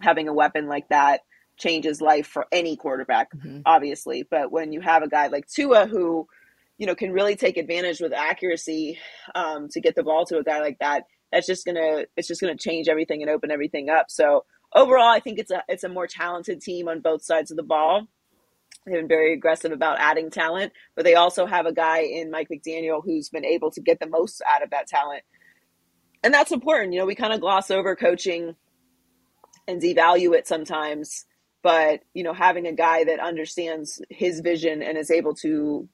having 0.00 0.28
a 0.28 0.32
weapon 0.32 0.68
like 0.68 0.88
that 0.90 1.22
changes 1.58 2.00
life 2.00 2.28
for 2.28 2.46
any 2.52 2.76
quarterback 2.76 3.32
mm-hmm. 3.34 3.62
obviously. 3.66 4.22
But 4.22 4.52
when 4.52 4.72
you 4.72 4.80
have 4.80 5.02
a 5.02 5.08
guy 5.08 5.26
like 5.26 5.48
tua 5.48 5.88
who 5.88 6.28
you 6.76 6.86
know 6.86 6.94
can 6.94 7.10
really 7.10 7.34
take 7.34 7.56
advantage 7.56 8.00
with 8.00 8.12
accuracy 8.12 9.00
um, 9.34 9.68
to 9.70 9.80
get 9.80 9.96
the 9.96 10.04
ball 10.04 10.24
to 10.26 10.38
a 10.38 10.44
guy 10.44 10.60
like 10.60 10.78
that 10.78 11.02
that's 11.32 11.46
just 11.46 11.66
gonna 11.66 12.04
it's 12.16 12.28
just 12.28 12.40
gonna 12.40 12.56
change 12.56 12.88
everything 12.88 13.22
and 13.22 13.30
open 13.30 13.50
everything 13.50 13.88
up. 13.90 14.06
So 14.10 14.44
overall, 14.74 15.08
I 15.08 15.20
think 15.20 15.38
it's 15.38 15.50
a 15.50 15.62
it's 15.68 15.84
a 15.84 15.88
more 15.88 16.06
talented 16.06 16.60
team 16.60 16.88
on 16.88 17.00
both 17.00 17.22
sides 17.22 17.50
of 17.50 17.56
the 17.56 17.62
ball. 17.62 18.06
They've 18.84 18.94
been 18.94 19.08
very 19.08 19.34
aggressive 19.34 19.72
about 19.72 19.98
adding 20.00 20.30
talent, 20.30 20.72
but 20.94 21.04
they 21.04 21.14
also 21.14 21.46
have 21.46 21.66
a 21.66 21.72
guy 21.72 22.00
in 22.00 22.30
Mike 22.30 22.48
McDaniel 22.48 23.02
who's 23.04 23.28
been 23.28 23.44
able 23.44 23.70
to 23.72 23.80
get 23.80 24.00
the 24.00 24.08
most 24.08 24.42
out 24.50 24.62
of 24.62 24.70
that 24.70 24.86
talent. 24.86 25.22
And 26.22 26.32
that's 26.32 26.52
important. 26.52 26.92
You 26.92 27.00
know, 27.00 27.06
we 27.06 27.14
kind 27.14 27.32
of 27.32 27.40
gloss 27.40 27.70
over 27.70 27.94
coaching 27.94 28.54
and 29.66 29.82
devalue 29.82 30.34
it 30.34 30.48
sometimes, 30.48 31.26
but 31.62 32.00
you 32.14 32.22
know, 32.22 32.32
having 32.32 32.66
a 32.66 32.72
guy 32.72 33.04
that 33.04 33.20
understands 33.20 34.00
his 34.08 34.40
vision 34.40 34.82
and 34.82 34.96
is 34.96 35.10
able 35.10 35.34
to 35.36 35.88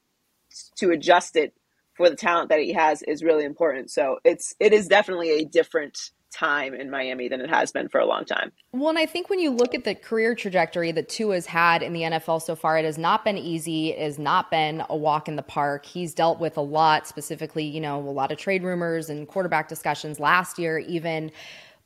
to 0.77 0.91
adjust 0.91 1.35
it 1.35 1.53
for 1.95 2.11
the 2.11 2.17
talent 2.17 2.49
that 2.51 2.61
he 2.61 2.73
has 2.73 3.03
is 3.03 3.23
really 3.23 3.45
important. 3.45 3.91
So 3.91 4.19
it's 4.25 4.55
it 4.61 4.73
is 4.73 4.87
definitely 4.87 5.31
a 5.41 5.45
different 5.45 6.11
time 6.35 6.75
in 6.75 6.91
Miami 6.91 7.29
than 7.29 7.41
it 7.41 7.49
has 7.49 7.71
been 7.71 7.89
for 7.89 8.01
a 8.01 8.07
long 8.07 8.25
time. 8.25 8.51
Well, 8.73 8.89
and 8.89 8.99
I 8.99 9.07
think 9.07 9.31
when 9.31 9.39
you 9.39 9.51
look 9.51 9.75
at 9.75 9.85
the 9.85 9.95
career 9.95 10.35
trajectory 10.35 10.91
that 10.93 11.09
Tua 11.09 11.35
has 11.35 11.47
had 11.47 11.83
in 11.83 11.93
the 11.93 12.03
NFL 12.03 12.43
so 12.43 12.57
far, 12.57 12.77
it 12.77 12.85
has 12.85 12.99
not 12.99 13.25
been 13.25 13.39
easy. 13.39 13.91
It 13.91 14.03
has 14.03 14.19
not 14.19 14.51
been 14.51 14.83
a 14.89 14.97
walk 14.97 15.29
in 15.29 15.37
the 15.37 15.43
park. 15.43 15.87
He's 15.87 16.13
dealt 16.13 16.41
with 16.41 16.57
a 16.57 16.61
lot, 16.61 17.07
specifically, 17.07 17.65
you 17.65 17.81
know, 17.81 18.01
a 18.01 18.11
lot 18.11 18.33
of 18.33 18.39
trade 18.39 18.65
rumors 18.65 19.09
and 19.09 19.29
quarterback 19.29 19.69
discussions 19.69 20.19
last 20.19 20.59
year, 20.59 20.79
even. 20.79 21.31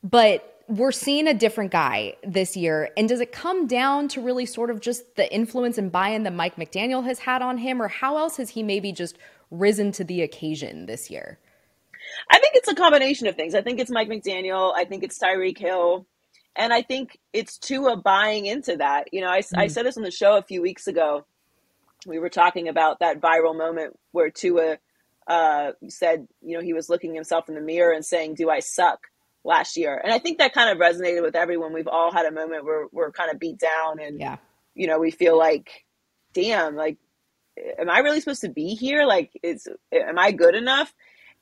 But 0.03 0.63
we're 0.67 0.91
seeing 0.91 1.27
a 1.27 1.33
different 1.33 1.71
guy 1.71 2.15
this 2.23 2.55
year. 2.55 2.89
And 2.95 3.09
does 3.09 3.19
it 3.19 3.31
come 3.31 3.67
down 3.67 4.07
to 4.09 4.21
really 4.21 4.45
sort 4.45 4.69
of 4.69 4.81
just 4.81 5.15
the 5.15 5.31
influence 5.33 5.77
and 5.77 5.91
buy 5.91 6.09
in 6.09 6.23
that 6.23 6.33
Mike 6.33 6.55
McDaniel 6.55 7.03
has 7.05 7.19
had 7.19 7.41
on 7.41 7.57
him, 7.57 7.81
or 7.81 7.87
how 7.87 8.17
else 8.17 8.37
has 8.37 8.51
he 8.51 8.63
maybe 8.63 8.91
just 8.91 9.17
risen 9.51 9.91
to 9.93 10.03
the 10.03 10.21
occasion 10.21 10.85
this 10.85 11.09
year? 11.09 11.39
I 12.29 12.39
think 12.39 12.55
it's 12.55 12.67
a 12.67 12.75
combination 12.75 13.27
of 13.27 13.35
things. 13.35 13.55
I 13.55 13.61
think 13.61 13.79
it's 13.79 13.91
Mike 13.91 14.09
McDaniel. 14.09 14.73
I 14.75 14.85
think 14.85 15.03
it's 15.03 15.19
Tyreek 15.19 15.57
Hill. 15.57 16.05
And 16.55 16.73
I 16.73 16.81
think 16.81 17.17
it's 17.33 17.57
Tua 17.57 17.97
buying 17.97 18.45
into 18.45 18.77
that. 18.77 19.13
You 19.13 19.21
know, 19.21 19.29
I, 19.29 19.39
mm-hmm. 19.39 19.59
I 19.59 19.67
said 19.67 19.85
this 19.85 19.97
on 19.97 20.03
the 20.03 20.11
show 20.11 20.37
a 20.37 20.43
few 20.43 20.61
weeks 20.61 20.87
ago. 20.87 21.25
We 22.05 22.19
were 22.19 22.29
talking 22.29 22.67
about 22.67 22.99
that 22.99 23.21
viral 23.21 23.57
moment 23.57 23.97
where 24.11 24.29
Tua 24.29 24.77
uh, 25.27 25.71
said, 25.87 26.27
you 26.41 26.57
know, 26.57 26.63
he 26.63 26.73
was 26.73 26.89
looking 26.89 27.13
himself 27.13 27.49
in 27.49 27.55
the 27.55 27.61
mirror 27.61 27.93
and 27.93 28.03
saying, 28.03 28.35
Do 28.35 28.49
I 28.49 28.59
suck? 28.59 28.99
last 29.43 29.77
year. 29.77 29.99
And 30.01 30.13
I 30.13 30.19
think 30.19 30.37
that 30.39 30.53
kind 30.53 30.69
of 30.69 30.77
resonated 30.77 31.21
with 31.21 31.35
everyone. 31.35 31.73
We've 31.73 31.87
all 31.87 32.11
had 32.11 32.25
a 32.25 32.31
moment 32.31 32.65
where 32.65 32.87
we're 32.91 33.11
kind 33.11 33.31
of 33.31 33.39
beat 33.39 33.57
down 33.57 33.99
and, 33.99 34.19
yeah. 34.19 34.37
you 34.75 34.87
know, 34.87 34.99
we 34.99 35.11
feel 35.11 35.37
like, 35.37 35.85
damn, 36.33 36.75
like 36.75 36.97
am 37.79 37.89
I 37.89 37.99
really 37.99 38.19
supposed 38.19 38.41
to 38.41 38.49
be 38.49 38.75
here? 38.75 39.05
Like, 39.05 39.31
is 39.43 39.67
am 39.91 40.19
I 40.19 40.31
good 40.31 40.55
enough? 40.55 40.93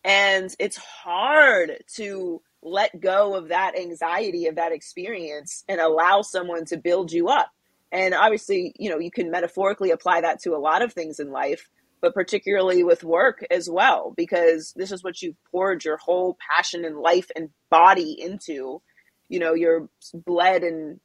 And 0.04 0.56
it's 0.60 0.78
hard 0.78 1.84
to 1.96 2.42
let 2.62 3.00
go 3.00 3.36
of 3.36 3.50
that 3.50 3.78
anxiety 3.78 4.48
of 4.48 4.56
that 4.56 4.72
experience 4.72 5.64
and 5.68 5.80
allow 5.82 6.22
someone 6.22 6.66
to 6.66 6.78
build 6.78 7.12
you 7.12 7.30
up. 7.30 7.52
And 7.92 8.14
obviously, 8.14 8.74
you 8.78 8.90
know, 8.90 9.00
you 9.00 9.12
can 9.12 9.32
metaphorically 9.32 9.92
apply 9.92 10.22
that 10.22 10.42
to 10.44 10.56
a 10.56 10.58
lot 10.60 10.82
of 10.82 10.94
things 10.94 11.20
in 11.20 11.32
life, 11.32 11.70
but 12.02 12.14
particularly 12.14 12.84
with 12.84 13.04
work 13.04 13.46
as 13.50 13.70
well, 13.70 14.14
because 14.16 14.74
this 14.76 14.92
is 14.92 15.04
what 15.04 15.22
you've 15.22 15.42
poured 15.52 15.86
your 15.86 15.98
whole 15.98 16.38
passion 16.50 16.86
and 16.86 16.98
life 16.98 17.30
and 17.36 17.50
body 17.70 18.12
into. 18.20 18.82
you 19.30 19.40
know, 19.40 19.54
you're 19.54 19.90
bled 20.14 20.64
and 20.64 21.00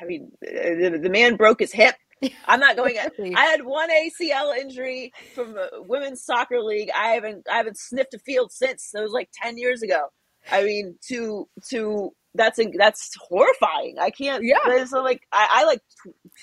I 0.00 0.04
mean, 0.04 0.32
the, 0.40 0.98
the 1.02 1.10
man 1.10 1.36
broke 1.36 1.60
his 1.60 1.72
hip. 1.72 1.94
I'm 2.46 2.60
not 2.60 2.76
going. 2.76 2.96
I 2.98 3.44
had 3.44 3.64
one 3.64 3.90
ACL 3.90 4.56
injury 4.56 5.12
from 5.34 5.56
a 5.56 5.82
women's 5.82 6.24
soccer 6.24 6.60
league. 6.60 6.90
I 6.94 7.08
haven't 7.08 7.46
I 7.50 7.56
haven't 7.56 7.78
sniffed 7.78 8.14
a 8.14 8.18
field 8.18 8.52
since. 8.52 8.90
It 8.94 9.00
was 9.00 9.12
like 9.12 9.30
ten 9.42 9.58
years 9.58 9.82
ago. 9.82 10.08
I 10.50 10.64
mean, 10.64 10.96
to 11.08 11.48
to 11.70 12.12
that's 12.34 12.58
a, 12.58 12.66
that's 12.76 13.10
horrifying. 13.20 13.96
I 14.00 14.10
can't. 14.10 14.44
Yeah. 14.44 14.84
So 14.84 15.02
like 15.02 15.22
I, 15.32 15.48
I 15.50 15.64
like 15.64 15.80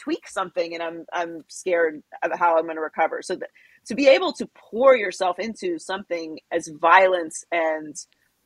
tweak 0.03 0.27
something 0.27 0.73
and 0.73 0.83
I'm 0.83 1.05
I'm 1.11 1.41
scared 1.47 2.01
of 2.23 2.37
how 2.37 2.57
I'm 2.57 2.65
going 2.65 2.75
to 2.75 2.81
recover. 2.81 3.21
So 3.21 3.35
that, 3.35 3.49
to 3.87 3.95
be 3.95 4.07
able 4.07 4.33
to 4.33 4.47
pour 4.55 4.95
yourself 4.95 5.39
into 5.39 5.79
something 5.79 6.39
as 6.51 6.69
violent 6.79 7.33
and 7.51 7.95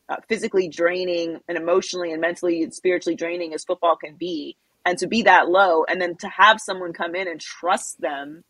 uh, 0.10 0.18
physically 0.28 0.68
draining 0.68 1.40
and 1.48 1.58
emotionally 1.58 2.12
and 2.12 2.22
mentally 2.22 2.64
and 2.64 2.74
spiritually 2.74 3.16
draining 3.16 3.54
as 3.54 3.64
football 3.64 3.96
can 3.96 4.16
be 4.16 4.58
and 4.86 4.98
to 4.98 5.08
be 5.08 5.24
that 5.24 5.50
low 5.50 5.84
and 5.86 6.02
then 6.02 6.16
to 6.18 6.28
have 6.28 6.60
someone 6.60 6.94
come 6.94 7.16
in 7.16 7.28
and 7.28 7.40
trust 7.40 8.00
them 8.02 8.44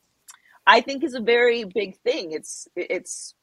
i 0.65 0.81
think 0.81 1.03
is 1.03 1.15
a 1.15 1.21
very 1.21 1.63
big 1.63 1.97
thing. 1.99 2.31
It's 2.31 2.67
it's 2.75 3.35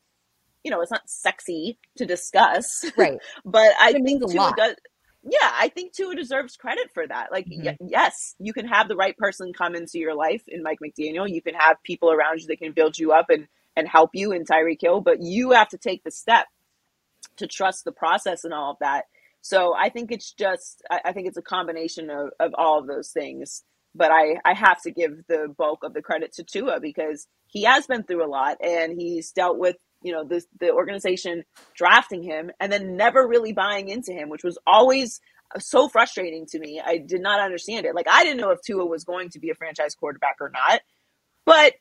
you 0.65 0.71
know 0.71 0.81
it's 0.81 0.91
not 0.91 1.09
sexy 1.09 1.79
to 1.97 2.07
discuss 2.07 2.85
right. 2.97 3.19
but 3.45 3.73
i 3.81 3.91
it 3.91 4.05
think 4.05 4.31
Tua 4.31 4.55
does 4.57 4.75
yeah 5.23 5.53
i 5.59 5.69
think 5.69 5.93
Tua 5.93 6.15
deserves 6.15 6.57
credit 6.57 6.91
for 6.93 7.07
that. 7.07 7.33
Like 7.33 7.47
mm-hmm. 7.47 7.67
y- 7.67 7.77
yes 7.81 8.35
you 8.39 8.53
can 8.53 8.67
have 8.67 8.89
the 8.89 8.97
right 8.97 9.17
person 9.17 9.53
come 9.53 9.75
into 9.75 9.99
your 9.99 10.15
life 10.15 10.43
in 10.49 10.63
mike 10.63 10.79
mcdaniel. 10.85 11.29
You 11.29 11.43
can 11.43 11.55
have 11.55 11.83
people 11.83 12.11
around 12.11 12.41
you 12.41 12.47
that 12.49 12.59
can 12.59 12.73
build 12.73 12.99
you 12.99 13.13
up 13.13 13.27
and 13.31 13.47
and 13.77 13.89
help 13.89 14.11
you 14.15 14.33
in 14.33 14.45
tyreek 14.45 14.81
hill 14.81 15.01
but 15.01 15.23
you 15.23 15.53
have 15.53 15.69
to 15.69 15.79
take 15.79 16.03
the 16.05 16.11
step 16.11 16.47
to 17.37 17.47
trust 17.47 17.85
the 17.85 17.93
process 17.93 18.45
and 18.45 18.53
all 18.53 18.73
of 18.73 18.79
that 18.81 19.05
so 19.43 19.75
I 19.75 19.89
think 19.89 20.13
it's 20.13 20.33
just, 20.33 20.83
I, 20.91 21.13
think 21.13 21.27
it's 21.27 21.37
a 21.37 21.43
combination 21.43 22.11
of, 22.11 22.31
of 22.39 22.53
all 22.57 22.79
of 22.79 22.87
those 22.87 23.11
things. 23.11 23.63
But 23.95 24.11
I, 24.13 24.37
I 24.45 24.55
have 24.55 24.81
to 24.83 24.93
give 24.93 25.27
the 25.29 25.53
bulk 25.57 25.83
of 25.83 25.95
the 25.95 26.03
credit 26.03 26.33
to 26.35 26.45
Tua 26.45 26.79
because 26.81 27.27
he 27.47 27.65
has 27.65 27.87
been 27.87 28.05
through 28.05 28.25
a 28.25 28.29
lot 28.29 28.59
and 28.63 28.93
he's 29.01 29.33
dealt 29.33 29.59
with, 29.59 29.77
you 30.03 30.13
know, 30.13 30.25
the, 30.25 30.43
the 30.61 30.71
organization 30.71 31.45
drafting 31.75 32.23
him 32.23 32.51
and 32.61 32.71
then 32.71 32.97
never 32.97 33.27
really 33.27 33.53
buying 33.53 33.89
into 33.89 34.13
him, 34.13 34.29
which 34.29 34.45
was 34.45 34.59
always 34.67 35.21
so 35.59 35.89
frustrating 35.89 36.47
to 36.47 36.59
me. 36.59 36.81
I 36.85 36.99
did 36.99 37.21
not 37.21 37.41
understand 37.41 37.87
it. 37.87 37.95
Like 37.95 38.07
I 38.09 38.23
didn't 38.23 38.41
know 38.41 38.51
if 38.51 38.61
Tua 38.63 38.87
was 38.87 39.05
going 39.05 39.31
to 39.31 39.41
be 39.41 39.51
a 39.51 39.55
franchise 39.55 39.95
quarterback 39.95 40.37
or 40.41 40.51
not, 40.51 40.81
but 41.45 41.75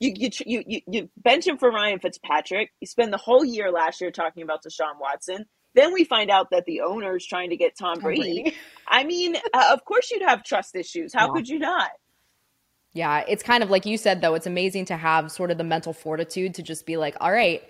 you 0.00 0.12
you 0.18 0.62
you 0.66 0.80
you 0.86 1.10
bench 1.16 1.46
him 1.46 1.56
for 1.56 1.70
Ryan 1.70 2.00
Fitzpatrick. 2.00 2.70
You 2.80 2.86
spend 2.86 3.12
the 3.12 3.18
whole 3.18 3.44
year 3.44 3.70
last 3.70 4.00
year 4.00 4.10
talking 4.10 4.42
about 4.42 4.62
Deshaun 4.62 5.00
Watson. 5.00 5.46
Then 5.74 5.92
we 5.92 6.04
find 6.04 6.30
out 6.30 6.50
that 6.50 6.64
the 6.64 6.80
owner 6.82 7.16
is 7.16 7.26
trying 7.26 7.50
to 7.50 7.56
get 7.56 7.76
Tom 7.76 7.98
Brady. 7.98 8.42
Brady. 8.42 8.56
I 8.86 9.04
mean, 9.04 9.36
uh, 9.52 9.70
of 9.72 9.84
course 9.84 10.10
you'd 10.10 10.22
have 10.22 10.44
trust 10.44 10.74
issues. 10.76 11.12
How 11.12 11.26
yeah. 11.26 11.32
could 11.32 11.48
you 11.48 11.58
not? 11.58 11.90
Yeah, 12.92 13.24
it's 13.26 13.42
kind 13.42 13.64
of 13.64 13.70
like 13.70 13.86
you 13.86 13.98
said, 13.98 14.20
though, 14.20 14.34
it's 14.34 14.46
amazing 14.46 14.84
to 14.86 14.96
have 14.96 15.32
sort 15.32 15.50
of 15.50 15.58
the 15.58 15.64
mental 15.64 15.92
fortitude 15.92 16.54
to 16.54 16.62
just 16.62 16.86
be 16.86 16.96
like, 16.96 17.16
all 17.20 17.32
right, 17.32 17.62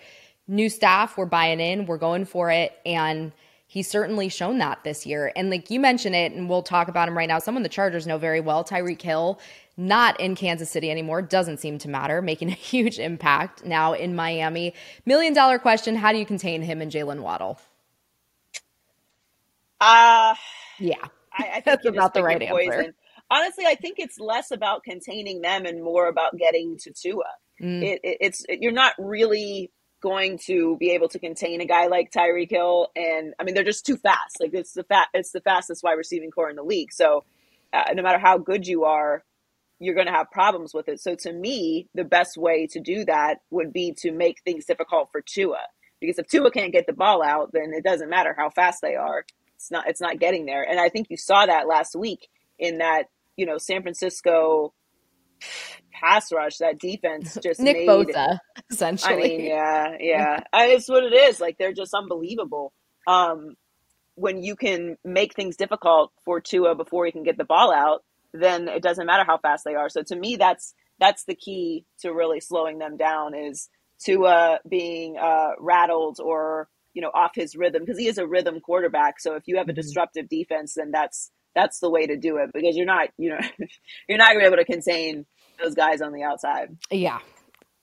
new 0.46 0.68
staff, 0.68 1.16
we're 1.16 1.25
buying 1.25 1.61
in, 1.61 1.87
we're 1.87 1.96
going 1.96 2.26
for 2.26 2.50
it. 2.50 2.78
And 2.84 3.32
he's 3.66 3.88
certainly 3.88 4.28
shown 4.28 4.58
that 4.58 4.84
this 4.84 5.06
year. 5.06 5.32
And 5.34 5.49
like 5.49 5.70
you 5.70 5.80
mentioned 5.80 6.14
it, 6.14 6.32
and 6.32 6.49
we'll 6.50 6.62
talk 6.62 6.88
about 6.88 7.08
him 7.08 7.16
right 7.16 7.28
now. 7.28 7.38
Someone 7.38 7.62
the 7.62 7.70
Chargers 7.70 8.06
know 8.06 8.18
very 8.18 8.40
well, 8.40 8.64
Tyreek 8.64 9.00
Hill, 9.00 9.40
not 9.78 10.20
in 10.20 10.34
Kansas 10.34 10.70
City 10.70 10.90
anymore, 10.90 11.23
doesn't 11.23 11.58
seem 11.58 11.78
to 11.78 11.88
matter, 11.88 12.20
making 12.20 12.50
a 12.50 12.52
huge 12.54 12.99
impact 12.99 13.64
now 13.64 13.94
in 13.94 14.14
Miami. 14.14 14.75
Million 15.06 15.32
dollar 15.32 15.58
question 15.58 15.96
How 15.96 16.12
do 16.12 16.18
you 16.18 16.26
contain 16.26 16.61
him 16.61 16.82
and 16.82 16.92
Jaylen 16.92 17.20
Waddle? 17.20 17.58
Uh, 19.81 20.35
yeah. 20.78 20.97
I, 21.33 21.45
I 21.45 21.52
think 21.61 21.64
that's 21.64 21.87
about 21.87 22.14
the 22.14 22.23
right 22.23 22.40
answer. 22.40 22.95
Honestly, 23.31 23.64
I 23.66 23.75
think 23.75 23.99
it's 23.99 24.19
less 24.19 24.50
about 24.50 24.85
containing 24.85 25.40
them 25.40 25.64
and 25.64 25.83
more 25.83 26.09
about 26.09 26.37
getting 26.37 26.76
to 26.78 26.93
Tua. 26.93 27.25
Mm. 27.61 27.83
It, 27.83 28.00
it, 28.02 28.19
it's 28.21 28.45
it, 28.49 28.61
you're 28.61 28.73
not 28.73 28.95
really 28.99 29.71
going 30.02 30.37
to 30.37 30.76
be 30.76 30.90
able 30.90 31.09
to 31.09 31.19
contain 31.19 31.62
a 31.62 31.66
guy 31.66 31.87
like 31.87 32.11
Tyreek 32.11 32.50
Hill, 32.50 32.88
and 32.95 33.33
I 33.40 33.45
mean 33.45 33.54
they're 33.54 33.64
just 33.64 33.87
too 33.87 33.97
fast. 33.97 34.37
Like 34.40 34.52
it's 34.52 34.75
the 34.75 34.85
fat, 34.85 35.09
it's 35.14 35.33
the 35.33 35.40
fastest 35.40 35.83
wide 35.83 35.95
receiving 35.95 36.31
corps 36.31 36.50
in 36.50 36.57
the 36.57 36.62
league. 36.62 36.93
So 36.93 37.25
uh, 37.73 37.85
no 37.95 38.02
matter 38.02 38.19
how 38.19 38.38
good 38.38 38.66
you 38.66 38.85
are, 38.85 39.25
you're 39.78 39.95
going 39.95 40.07
to 40.07 40.12
have 40.12 40.31
problems 40.31 40.75
with 40.75 40.88
it. 40.88 41.00
So 41.00 41.14
to 41.16 41.33
me, 41.33 41.88
the 41.95 42.04
best 42.04 42.37
way 42.37 42.66
to 42.69 42.81
do 42.81 43.04
that 43.07 43.38
would 43.50 43.73
be 43.73 43.95
to 43.99 44.12
make 44.12 44.43
things 44.43 44.66
difficult 44.66 45.09
for 45.11 45.23
Tua. 45.23 45.61
Because 46.00 46.19
if 46.19 46.28
Tua 46.28 46.50
can't 46.50 46.73
get 46.73 46.87
the 46.87 46.93
ball 46.93 47.23
out, 47.23 47.52
then 47.52 47.73
it 47.75 47.83
doesn't 47.83 48.11
matter 48.11 48.35
how 48.37 48.50
fast 48.50 48.83
they 48.83 48.95
are 48.95 49.25
it's 49.64 49.71
not 49.71 49.88
it's 49.88 50.00
not 50.00 50.18
getting 50.18 50.44
there. 50.44 50.62
And 50.62 50.78
I 50.78 50.90
think 50.90 51.06
you 51.09 51.16
saw 51.16 51.47
that 51.47 51.66
last 51.66 51.97
week 51.97 52.28
in 52.59 52.78
that 52.78 53.04
you 53.37 53.47
know 53.47 53.56
San 53.56 53.80
Francisco 53.80 54.75
pass 55.90 56.30
rush, 56.33 56.59
that 56.59 56.78
defense 56.78 57.38
just 57.42 57.61
Nick 57.61 57.78
made, 57.78 57.88
Bosa 57.88 58.38
essentially. 58.71 59.14
I 59.14 59.16
mean, 59.16 59.40
yeah, 59.40 59.97
yeah, 60.00 60.40
it's 60.52 60.88
what 60.88 61.04
it 61.04 61.14
is. 61.14 61.40
Like 61.40 61.56
they're 61.59 61.73
just 61.73 61.94
unbelievable. 61.94 62.75
Um, 63.06 63.54
when 64.16 64.42
you 64.42 64.54
can 64.54 64.97
make 65.02 65.35
things 65.35 65.56
difficult 65.56 66.12
for 66.25 66.40
Tua 66.40 66.75
before 66.75 67.06
he 67.06 67.12
can 67.12 67.25
get 67.25 67.38
the 67.38 67.44
ball 67.44 67.73
out, 67.73 68.04
then 68.33 68.68
it 68.68 68.83
doesn't 68.83 69.06
matter 69.06 69.25
how 69.26 69.38
fast 69.38 69.64
they 69.64 69.75
are. 69.75 69.88
So 69.88 70.02
to 70.02 70.16
me, 70.16 70.37
that's 70.37 70.75
that's 71.00 71.25
the 71.25 71.35
key 71.35 71.87
to 72.00 72.12
really 72.12 72.40
slowing 72.40 72.78
them 72.78 72.99
down 72.99 73.35
is 73.35 73.71
Tua 73.99 74.61
being 74.68 75.16
uh, 75.16 75.52
rattled 75.59 76.18
or 76.23 76.68
you 76.94 77.02
know 77.02 77.10
off 77.14 77.32
his 77.34 77.54
rhythm 77.56 77.82
because 77.82 77.98
he 77.98 78.06
is 78.06 78.18
a 78.18 78.26
rhythm 78.26 78.60
quarterback. 78.60 79.20
So 79.20 79.34
if 79.34 79.44
you 79.46 79.56
have 79.56 79.68
a 79.68 79.72
mm-hmm. 79.72 79.80
disruptive 79.80 80.28
defense, 80.28 80.74
then 80.74 80.90
that's 80.90 81.30
that's 81.54 81.80
the 81.80 81.90
way 81.90 82.06
to 82.06 82.16
do 82.16 82.38
it 82.38 82.50
because 82.52 82.76
you're 82.76 82.86
not 82.86 83.08
you 83.18 83.30
know 83.30 83.40
you're 84.08 84.18
not 84.18 84.28
gonna 84.28 84.40
be 84.40 84.46
able 84.46 84.56
to 84.56 84.64
contain 84.64 85.26
those 85.62 85.74
guys 85.74 86.00
on 86.00 86.12
the 86.12 86.22
outside. 86.22 86.76
Yeah. 86.90 87.18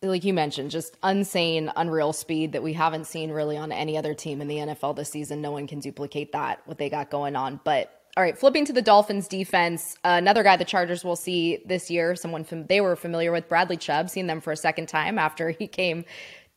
Like 0.04 0.24
you 0.24 0.34
mentioned, 0.34 0.72
just 0.72 0.98
insane, 1.04 1.72
unreal 1.76 2.12
speed 2.12 2.54
that 2.54 2.64
we 2.64 2.74
haven't 2.74 3.06
seen 3.06 3.32
really 3.32 3.56
on 3.56 3.72
any 3.72 4.00
other 4.00 4.16
team 4.16 4.42
in 4.42 4.48
the 4.48 4.58
NFL 4.58 4.96
this 4.96 5.10
season. 5.10 5.42
No 5.42 5.52
one 5.52 5.68
can 5.68 5.80
duplicate 5.80 6.32
that, 6.32 6.62
what 6.66 6.80
they 6.80 6.90
got 6.90 7.12
going 7.12 7.36
on. 7.36 7.60
But 7.64 8.02
all 8.18 8.24
right, 8.24 8.38
flipping 8.38 8.66
to 8.66 8.74
the 8.74 8.82
Dolphins 8.82 9.28
defense, 9.28 9.96
uh, 10.04 10.16
another 10.18 10.44
guy 10.44 10.58
the 10.58 10.66
Chargers 10.66 11.06
will 11.06 11.16
see 11.16 11.64
this 11.66 11.90
year, 11.90 12.16
someone 12.16 12.44
fam- 12.44 12.66
they 12.68 12.82
were 12.82 12.98
familiar 12.98 13.32
with, 13.32 13.48
Bradley 13.48 13.78
Chubb, 13.78 14.10
seen 14.10 14.28
them 14.28 14.42
for 14.42 14.52
a 14.52 14.58
second 14.58 14.88
time 14.88 15.18
after 15.18 15.50
he 15.60 15.68
came 15.68 16.04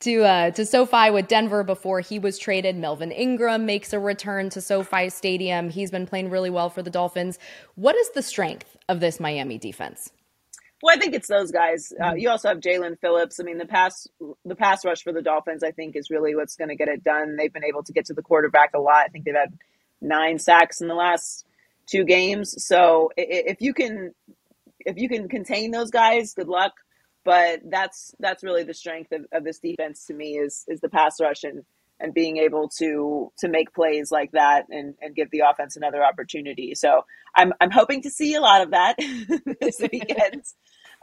to 0.05 0.25
uh, 0.25 0.51
to 0.53 0.65
SoFi 0.65 1.11
with 1.11 1.29
Denver 1.29 1.65
before 1.65 2.01
he 2.01 2.19
was 2.19 2.39
traded. 2.39 2.77
Melvin 2.77 3.11
Ingram 3.11 3.67
makes 3.67 3.93
a 3.93 3.99
return 3.99 4.51
to 4.51 4.61
SoFi 4.61 5.09
Stadium. 5.11 5.71
He's 5.71 5.91
been 5.91 6.07
playing 6.07 6.31
really 6.31 6.51
well 6.51 6.71
for 6.71 6.83
the 6.83 6.91
Dolphins. 6.91 7.39
What 7.75 7.97
is 7.97 8.11
the 8.11 8.23
strength 8.23 8.77
of 8.89 9.01
this 9.01 9.19
Miami 9.19 9.59
defense? 9.59 10.11
Well, 10.83 10.95
I 10.95 11.01
think 11.01 11.15
it's 11.15 11.29
those 11.29 11.51
guys. 11.51 11.93
Uh, 11.99 12.09
mm-hmm. 12.09 12.19
you 12.19 12.29
also 12.29 12.49
have 12.49 12.59
Jaelan 12.59 12.99
Phillips. 13.01 13.41
I 13.41 13.45
mean, 13.45 13.59
the 13.59 13.67
pass 13.67 14.07
the 14.45 14.55
pass 14.55 14.85
rush 14.85 15.03
for 15.03 15.13
the 15.13 15.23
Dolphins, 15.23 15.63
I 15.63 15.71
think, 15.71 15.97
is 15.97 16.11
really 16.11 16.35
what's 16.35 16.57
going 16.57 16.69
to 16.69 16.77
get 16.77 16.89
it 16.89 17.03
done. 17.03 17.37
They've 17.37 17.53
been 17.53 17.65
able 17.65 17.83
to 17.85 17.93
get 17.93 18.07
to 18.07 18.15
the 18.15 18.23
quarterback 18.23 18.75
a 18.75 18.81
lot. 18.81 19.05
I 19.07 19.09
think 19.09 19.25
they've 19.25 19.35
had 19.35 19.59
nine 20.03 20.39
sacks 20.39 20.81
in 20.81 20.89
the 20.89 20.95
last 20.95 21.47
two 21.87 22.05
games. 22.05 22.63
So 22.67 23.11
if 23.17 23.63
you 23.63 23.73
can 23.73 24.15
if 24.81 24.99
you 24.99 25.09
can 25.09 25.29
contain 25.29 25.71
those 25.71 25.91
guys, 25.91 26.35
good 26.35 26.49
luck. 26.49 26.73
But 27.25 27.61
that's 27.69 28.15
that's 28.19 28.43
really 28.43 28.65
the 28.65 28.75
strength 28.75 29.13
of, 29.13 29.27
of 29.33 29.45
this 29.45 29.59
defense 29.59 30.07
to 30.07 30.15
me 30.15 30.37
is 30.37 30.65
is 30.69 30.81
the 30.81 30.89
pass 30.89 31.21
rush 31.21 31.45
and 31.45 31.65
and 32.01 32.13
being 32.13 32.37
able 32.39 32.69
to 32.69 33.33
to 33.39 33.49
make 33.49 33.73
plays 33.73 34.11
like 34.11 34.33
that 34.33 34.67
and, 34.69 34.95
and 35.01 35.15
give 35.15 35.31
the 35.31 35.41
offense 35.41 35.77
another 35.77 36.05
opportunity. 36.05 36.75
So 36.75 37.05
I'm 37.35 37.53
I'm 37.61 37.71
hoping 37.71 38.03
to 38.03 38.11
see 38.11 38.35
a 38.35 38.41
lot 38.41 38.63
of 38.63 38.71
that 38.73 38.97
this 39.61 39.81
weekend. 39.93 40.43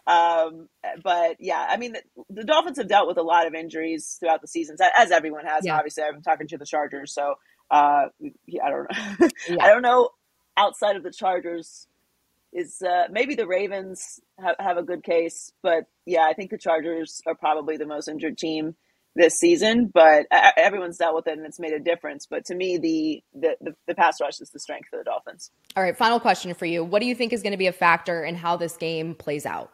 um, 0.08 0.68
but 1.04 1.38
yeah, 1.40 1.66
I 1.70 1.78
mean 1.78 1.94
the, 1.94 2.02
the, 2.30 2.44
Dolphins 2.44 2.78
have 2.78 2.88
dealt 2.88 3.08
with 3.08 3.18
a 3.18 3.24
lot 3.24 3.48
of 3.48 3.54
injuries 3.54 4.18
throughout 4.20 4.42
the 4.42 4.48
seasons, 4.48 4.80
as 4.98 5.12
everyone 5.12 5.46
has. 5.46 5.66
Yeah. 5.66 5.76
Obviously, 5.78 6.04
I've 6.04 6.14
been 6.14 6.24
talking 6.24 6.48
to 6.50 6.58
the 6.58 6.66
Chargers, 6.66 7.14
so 7.14 7.36
uh, 7.70 8.06
I 8.12 8.70
don't 8.70 8.88
know. 9.20 9.30
yeah. 9.50 9.64
I 9.64 9.68
don't 9.68 9.82
know 9.82 10.10
outside 10.58 10.96
of 10.98 11.04
the 11.04 11.12
Chargers 11.12 11.88
is 12.54 12.82
uh, 12.82 13.08
maybe 13.10 13.36
the 13.36 13.48
Ravens 13.48 14.20
have, 14.40 14.56
have 14.60 14.78
a 14.78 14.84
good 14.84 15.04
case, 15.04 15.52
but 15.64 15.86
yeah, 16.06 16.24
I 16.24 16.34
think 16.34 16.52
the 16.52 16.58
Chargers 16.58 17.22
are 17.26 17.36
probably 17.36 17.78
the 17.78 17.86
most 17.86 18.08
injured 18.08 18.38
team 18.38 18.76
this 19.16 19.36
season. 19.36 19.90
But 19.94 20.26
everyone's 20.58 20.98
dealt 20.98 21.16
with 21.16 21.28
it, 21.28 21.38
and 21.38 21.46
it's 21.46 21.60
made 21.60 21.74
a 21.74 21.80
difference. 21.80 22.28
But 22.30 22.46
to 22.46 22.56
me, 22.56 22.78
the 22.78 23.24
the 23.34 23.56
the, 23.62 23.76
the 23.88 23.96
pass 23.96 24.20
rush 24.22 24.40
is 24.42 24.50
the 24.50 24.60
strength 24.60 24.90
of 24.94 25.00
the 25.00 25.06
Dolphins. 25.06 25.52
All 25.76 25.84
right, 25.84 25.98
final 25.98 26.20
question 26.20 26.54
for 26.54 26.66
you: 26.66 26.84
What 26.84 27.02
do 27.02 27.08
you 27.08 27.16
think 27.16 27.34
is 27.34 27.42
going 27.42 27.52
to 27.52 27.58
be 27.58 27.68
a 27.68 27.74
factor 27.74 28.24
in 28.24 28.36
how 28.36 28.58
this 28.58 28.78
game 28.78 29.16
plays 29.16 29.46
out? 29.46 29.72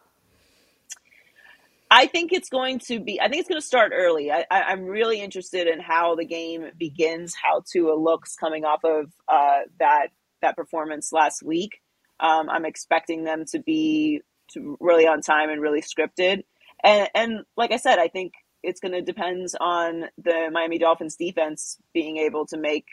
I 1.89 2.07
think 2.07 2.34
it's 2.34 2.50
going 2.50 2.79
to 2.88 3.00
be. 3.00 3.22
I 3.22 3.29
think 3.29 3.39
it's 3.41 3.50
going 3.50 3.62
to 3.62 3.65
start 3.65 3.91
early. 3.96 4.29
I, 4.31 4.46
am 4.51 4.84
really 4.84 5.22
interested 5.22 5.67
in 5.67 5.79
how 5.79 6.15
the 6.15 6.25
game 6.25 6.65
begins, 6.77 7.34
how 7.41 7.63
Tua 7.72 7.93
looks 7.93 8.36
coming 8.36 8.65
off 8.65 8.84
of 8.84 9.12
uh, 9.27 9.60
that 9.79 10.07
that 10.41 10.55
performance 10.55 11.12
last 11.13 11.43
week. 11.43 11.79
Um, 12.19 12.50
I'm 12.50 12.65
expecting 12.65 13.24
them 13.24 13.45
to 13.51 13.59
be 13.59 14.21
to 14.53 14.77
really 14.79 15.07
on 15.07 15.21
time 15.21 15.50
and 15.50 15.62
really 15.62 15.81
scripted. 15.81 16.43
And 16.83 17.09
and 17.13 17.39
like 17.55 17.71
I 17.71 17.77
said, 17.77 18.00
I 18.00 18.07
think 18.07 18.33
it's 18.63 18.79
going 18.79 18.93
to 18.93 19.01
depend 19.01 19.47
on 19.59 20.05
the 20.17 20.50
Miami 20.51 20.77
Dolphins 20.79 21.15
defense 21.15 21.77
being 21.93 22.17
able 22.17 22.45
to 22.47 22.57
make 22.57 22.86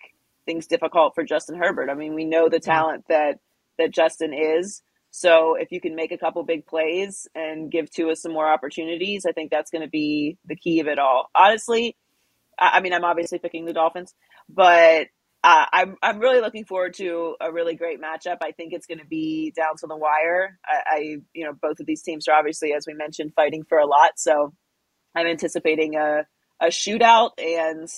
things 0.47 0.67
difficult 0.67 1.15
for 1.15 1.25
Justin 1.25 1.57
Herbert. 1.59 1.91
I 1.91 1.95
mean, 1.95 2.15
we 2.15 2.25
know 2.25 2.49
the 2.49 2.61
talent 2.61 3.05
that 3.09 3.39
that 3.79 3.91
Justin 3.93 4.33
is. 4.35 4.83
So 5.11 5.55
if 5.55 5.71
you 5.71 5.81
can 5.81 5.95
make 5.95 6.11
a 6.11 6.19
couple 6.19 6.43
big 6.43 6.67
plays 6.67 7.29
and 7.35 7.71
give 7.71 7.89
Tua 7.91 8.17
some 8.17 8.33
more 8.33 8.49
opportunities, 8.49 9.25
I 9.27 9.33
think 9.33 9.51
that's 9.51 9.71
going 9.71 9.83
to 9.83 9.89
be 9.89 10.39
the 10.45 10.57
key 10.57 10.81
of 10.81 10.89
it 10.89 10.99
all. 10.99 11.31
Honestly, 11.35 11.97
I 12.59 12.81
mean, 12.81 12.93
I'm 12.93 13.05
obviously 13.05 13.39
picking 13.39 13.65
the 13.65 13.73
Dolphins, 13.73 14.15
but 14.49 15.09
uh, 15.45 15.67
I'm 15.73 15.97
I'm 16.03 16.21
really 16.21 16.41
looking 16.41 16.65
forward 16.65 16.95
to 16.95 17.37
a 17.41 17.53
really 17.53 17.77
great 17.77 18.01
matchup. 18.01 18.39
I 18.43 18.53
think 18.53 18.73
it's 18.73 18.87
going 18.87 18.99
to 18.99 19.07
be 19.07 19.53
down 19.55 19.77
to 19.81 19.87
the 19.87 19.97
wire. 19.97 20.59
I, 20.67 20.83
I, 20.87 20.99
you 21.35 21.45
know 21.45 21.53
both 21.53 21.81
of 21.81 21.87
these 21.87 22.03
teams 22.03 22.27
are 22.29 22.35
obviously, 22.37 22.73
as 22.73 22.87
we 22.87 22.95
mentioned, 22.95 23.35
fighting 23.37 23.65
for 23.69 23.79
a 23.79 23.87
lot. 23.87 24.13
So 24.17 24.55
I'm 25.15 25.27
anticipating 25.27 25.97
a 25.97 26.27
a 26.61 26.69
shootout 26.69 27.33
and 27.39 27.89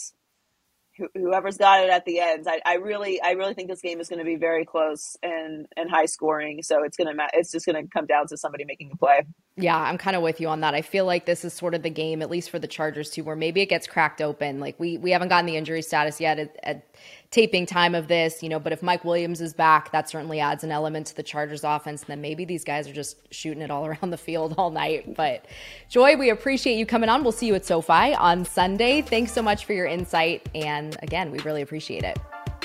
whoever's 1.14 1.58
got 1.58 1.84
it 1.84 1.90
at 1.90 2.04
the 2.04 2.20
end. 2.20 2.46
I, 2.48 2.60
I 2.64 2.74
really, 2.76 3.20
I 3.20 3.32
really 3.32 3.54
think 3.54 3.68
this 3.68 3.82
game 3.82 4.00
is 4.00 4.08
going 4.08 4.18
to 4.18 4.24
be 4.24 4.36
very 4.36 4.64
close 4.64 5.16
and 5.22 5.66
and 5.76 5.90
high 5.90 6.06
scoring. 6.06 6.62
So 6.62 6.82
it's 6.84 6.96
gonna, 6.96 7.12
it's 7.34 7.52
just 7.52 7.66
going 7.66 7.82
to 7.82 7.88
come 7.90 8.06
down 8.06 8.26
to 8.28 8.36
somebody 8.36 8.64
making 8.64 8.90
a 8.92 8.96
play. 8.96 9.22
Yeah, 9.58 9.78
I'm 9.78 9.96
kind 9.96 10.14
of 10.14 10.22
with 10.22 10.38
you 10.38 10.48
on 10.48 10.60
that. 10.60 10.74
I 10.74 10.82
feel 10.82 11.06
like 11.06 11.24
this 11.24 11.42
is 11.42 11.54
sort 11.54 11.74
of 11.74 11.82
the 11.82 11.88
game, 11.90 12.20
at 12.20 12.28
least 12.28 12.50
for 12.50 12.58
the 12.58 12.66
Chargers 12.66 13.08
too, 13.08 13.24
where 13.24 13.36
maybe 13.36 13.62
it 13.62 13.66
gets 13.66 13.86
cracked 13.86 14.20
open. 14.20 14.60
Like 14.60 14.78
we 14.78 14.98
we 14.98 15.12
haven't 15.12 15.28
gotten 15.28 15.46
the 15.46 15.56
injury 15.56 15.80
status 15.80 16.20
yet 16.20 16.38
at, 16.38 16.56
at 16.62 16.86
taping 17.30 17.64
time 17.64 17.94
of 17.94 18.06
this, 18.06 18.42
you 18.42 18.50
know, 18.50 18.58
but 18.58 18.72
if 18.72 18.82
Mike 18.82 19.04
Williams 19.04 19.40
is 19.40 19.54
back, 19.54 19.92
that 19.92 20.10
certainly 20.10 20.40
adds 20.40 20.62
an 20.62 20.70
element 20.70 21.06
to 21.06 21.16
the 21.16 21.22
Chargers 21.22 21.64
offense. 21.64 22.02
And 22.02 22.08
then 22.08 22.20
maybe 22.20 22.44
these 22.44 22.64
guys 22.64 22.86
are 22.86 22.92
just 22.92 23.16
shooting 23.32 23.62
it 23.62 23.70
all 23.70 23.86
around 23.86 24.10
the 24.10 24.18
field 24.18 24.54
all 24.58 24.70
night. 24.70 25.14
But 25.14 25.46
Joy, 25.88 26.16
we 26.16 26.28
appreciate 26.28 26.76
you 26.76 26.84
coming 26.84 27.08
on. 27.08 27.22
We'll 27.22 27.32
see 27.32 27.46
you 27.46 27.54
at 27.54 27.64
SoFi 27.64 28.14
on 28.14 28.44
Sunday. 28.44 29.00
Thanks 29.00 29.32
so 29.32 29.40
much 29.40 29.64
for 29.64 29.72
your 29.72 29.86
insight. 29.86 30.46
And 30.54 30.96
again, 31.02 31.30
we 31.30 31.38
really 31.40 31.62
appreciate 31.62 32.04
it. 32.04 32.18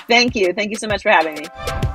Thank 0.07 0.35
you. 0.35 0.51
Thank 0.53 0.71
you 0.71 0.77
so 0.77 0.87
much 0.87 1.03
for 1.03 1.09
having 1.11 1.35
me. 1.35 1.90